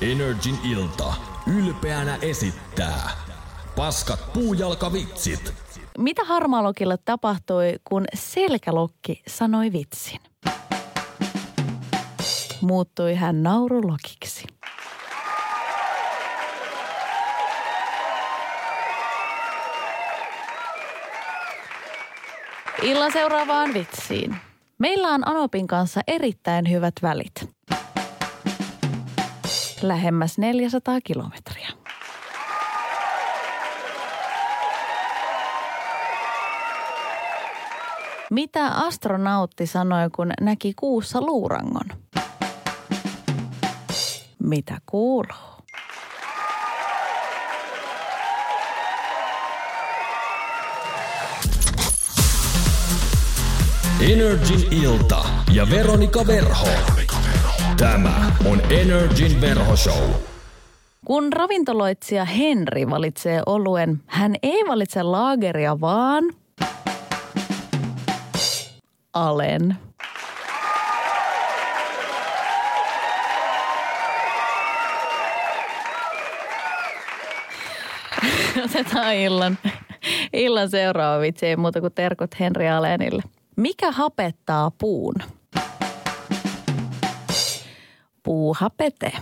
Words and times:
Energin 0.00 0.58
ilta 0.64 1.14
ylpeänä 1.58 2.18
esittää 2.22 3.10
Paskat 3.76 4.32
puujalkavitsit. 4.32 5.54
Mitä 5.98 6.24
Harmaalokille 6.24 6.98
tapahtui, 7.04 7.74
kun 7.84 8.04
selkälokki 8.14 9.22
sanoi 9.28 9.72
vitsin? 9.72 10.20
Muuttui 12.60 13.14
hän 13.14 13.42
naurulokiksi. 13.42 14.44
Illan 22.82 23.12
seuraavaan 23.12 23.74
vitsiin. 23.74 24.36
Meillä 24.78 25.08
on 25.08 25.28
Anopin 25.28 25.66
kanssa 25.66 26.00
erittäin 26.06 26.70
hyvät 26.70 26.94
välit. 27.02 27.55
Lähemmäs 29.82 30.38
400 30.38 31.00
kilometriä. 31.04 31.68
Mitä 38.30 38.66
astronautti 38.66 39.66
sanoi, 39.66 40.10
kun 40.16 40.32
näki 40.40 40.74
kuussa 40.74 41.20
luurangon? 41.20 41.86
Mitä 44.42 44.78
kuuluu? 44.86 45.56
Energin 54.00 54.72
ilta 54.72 55.24
ja 55.52 55.70
Veronika 55.70 56.26
Verho. 56.26 56.66
Tämä 57.76 58.32
on 58.44 58.60
Energin 58.70 59.40
verhoshow. 59.40 60.10
Kun 61.04 61.32
ravintoloitsija 61.32 62.24
Henri 62.24 62.90
valitsee 62.90 63.42
oluen, 63.46 64.02
hän 64.06 64.34
ei 64.42 64.62
valitse 64.68 65.02
laageria, 65.02 65.80
vaan 65.80 66.24
Alen. 69.12 69.76
Otetaan 78.64 79.14
illan, 79.14 79.58
illan 80.32 80.70
seuraava 80.70 81.20
vitsi, 81.20 81.46
ei 81.46 81.56
muuta 81.56 81.80
kuin 81.80 81.92
terkut 81.92 82.40
Henri 82.40 82.68
Alenille. 82.68 83.22
Mikä 83.56 83.92
hapettaa 83.92 84.70
puun? 84.70 85.14
Puuhapete. 88.26 89.12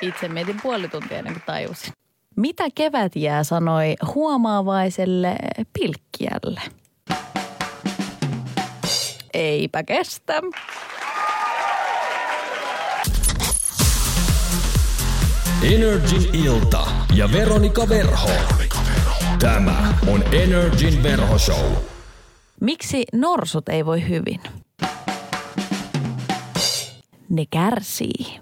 Itse 0.00 0.28
mietin 0.28 0.60
puoli 0.62 0.88
tuntia 0.88 1.18
ennen 1.18 1.34
kuin 1.34 1.42
tajusin. 1.46 1.92
Mitä 2.36 2.64
kevätjää 2.74 3.44
sanoi 3.44 3.96
huomaavaiselle 4.14 5.36
pilkkiälle? 5.72 6.60
Eipä 9.34 9.82
kestä. 9.82 10.42
Energin 15.62 16.34
ilta 16.34 16.86
ja 17.14 17.32
Veronika 17.32 17.88
Verho. 17.88 18.30
Tämä 19.42 19.94
on 20.06 20.24
Energin 20.34 21.02
verhoshow. 21.02 21.72
Miksi 22.60 23.04
norsut 23.12 23.68
ei 23.68 23.86
voi 23.86 24.08
hyvin? 24.08 24.40
Ne 27.28 27.44
kärsii. 27.50 28.40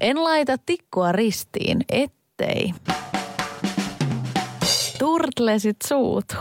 En 0.00 0.24
laita 0.24 0.56
tikkua 0.66 1.12
ristiin, 1.12 1.84
ettei. 1.88 2.74
Turtlesit 4.98 5.76
suutu. 5.86 6.34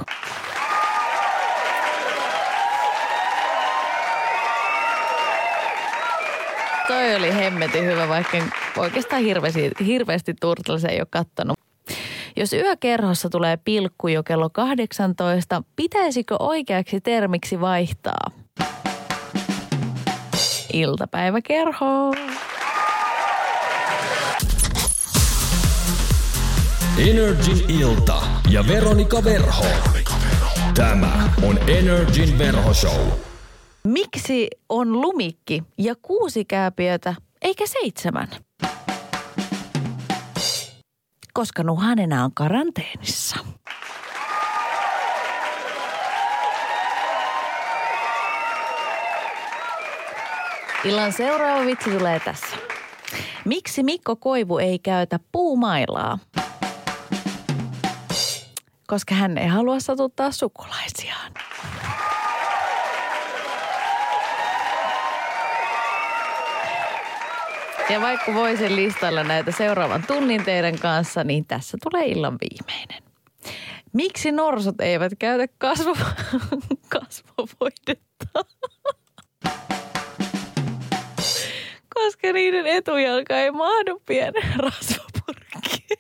Toi 6.88 7.16
oli 7.16 7.36
hemmetin 7.36 7.86
hyvä, 7.86 8.08
vaikka 8.08 8.38
oikeastaan 8.78 9.22
hirveästi, 9.22 9.72
hirveästi 9.86 10.34
Turtles 10.42 10.86
ei 10.86 11.00
ole 11.00 11.08
kattonut. 11.10 11.60
Jos 12.36 12.54
yökerhossa 12.54 13.30
tulee 13.30 13.58
pilkku 13.58 14.08
jo 14.08 14.24
kello 14.24 14.50
18, 14.50 15.64
pitäisikö 15.76 16.36
oikeaksi 16.40 17.02
termiksi 17.02 17.62
vaihtaa? 17.62 18.32
Iltapäiväkerho. 20.74 22.14
Energin 26.98 27.70
ilta 27.70 28.22
ja 28.50 28.68
Veronika 28.68 29.24
Verho. 29.24 29.66
Tämä 30.76 31.30
on 31.44 31.70
Energin 31.70 32.38
verhoshow. 32.38 33.31
Miksi 33.84 34.48
on 34.70 35.02
lumikki 35.02 35.64
ja 35.78 35.96
kuusi 36.02 36.46
kääpiötä 36.46 37.16
eikä 37.42 37.68
seitsemän? 37.68 38.28
Koska 41.34 41.64
nuhan 41.64 42.00
enää 42.00 42.24
on 42.24 42.34
karanteenissa. 42.34 43.36
Illan 50.86 51.14
seuraava 51.14 51.66
vitsi 51.66 51.90
tulee 51.90 52.20
tässä. 52.20 52.56
Miksi 53.46 53.84
Mikko 53.84 54.16
Koivu 54.16 54.58
ei 54.58 54.80
käytä 54.80 55.20
puumailaa? 55.32 56.20
Koska 58.88 59.16
hän 59.16 59.38
ei 59.38 59.48
halua 59.48 59.80
satuttaa 59.80 60.32
sukulaisiaan. 60.32 61.32
Ja 67.92 68.02
vaikka 68.02 68.34
voisin 68.34 68.76
listalla 68.76 69.24
näitä 69.24 69.52
seuraavan 69.52 70.04
tunnin 70.08 70.44
teidän 70.44 70.80
kanssa, 70.80 71.24
niin 71.24 71.46
tässä 71.46 71.78
tulee 71.84 72.06
illan 72.06 72.38
viimeinen. 72.42 73.04
Miksi 73.94 74.32
norsut 74.32 74.82
eivät 74.82 75.14
käytä 75.20 75.54
kasvo, 75.58 75.98
kasvovoidetta? 76.94 78.46
Koska 81.96 82.34
niiden 82.34 82.66
etujalka 82.66 83.38
ei 83.38 83.52
mahdu 83.52 84.02
pienen 84.06 84.54
rasvapurkkiin. 84.64 86.00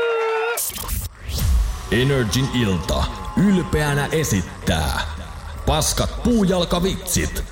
Energin 1.90 2.48
ilta 2.54 3.04
ylpeänä 3.36 4.06
esittää 4.12 5.00
Paskat 5.66 6.22
puujalkavitsit. 6.22 7.44